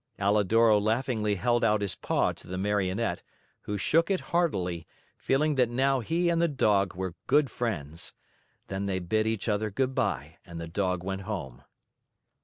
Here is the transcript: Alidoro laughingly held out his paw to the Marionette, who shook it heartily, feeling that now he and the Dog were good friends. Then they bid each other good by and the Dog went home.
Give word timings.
Alidoro 0.19 0.79
laughingly 0.79 1.35
held 1.35 1.63
out 1.63 1.81
his 1.81 1.93
paw 1.93 2.31
to 2.31 2.47
the 2.47 2.57
Marionette, 2.57 3.21
who 3.65 3.77
shook 3.77 4.09
it 4.09 4.19
heartily, 4.33 4.87
feeling 5.15 5.53
that 5.53 5.69
now 5.69 5.99
he 5.99 6.27
and 6.27 6.41
the 6.41 6.47
Dog 6.47 6.95
were 6.95 7.13
good 7.27 7.51
friends. 7.51 8.15
Then 8.67 8.87
they 8.87 8.97
bid 8.97 9.27
each 9.27 9.47
other 9.47 9.69
good 9.69 9.93
by 9.93 10.37
and 10.43 10.59
the 10.59 10.67
Dog 10.67 11.03
went 11.03 11.21
home. 11.21 11.61